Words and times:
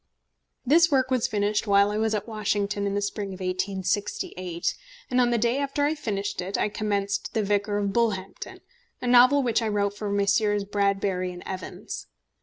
This 0.65 0.89
work 0.89 1.11
was 1.11 1.27
finished 1.27 1.67
while 1.67 1.91
I 1.91 1.99
was 1.99 2.15
at 2.15 2.27
Washington 2.27 2.87
in 2.87 2.95
the 2.95 3.03
spring 3.03 3.35
of 3.35 3.39
1868, 3.39 4.73
and 5.11 5.21
on 5.21 5.29
the 5.29 5.37
day 5.37 5.59
after 5.59 5.85
I 5.85 5.93
finished 5.93 6.41
it, 6.41 6.57
I 6.57 6.69
commenced 6.69 7.35
The 7.35 7.43
Vicar 7.43 7.77
of 7.77 7.93
Bullhampton, 7.93 8.61
a 8.99 9.05
novel 9.05 9.43
which 9.43 9.61
I 9.61 9.67
wrote 9.67 9.95
for 9.95 10.09
Messrs. 10.09 10.63
Bradbury 10.63 11.39
& 11.41 11.45
Evans. 11.45 12.07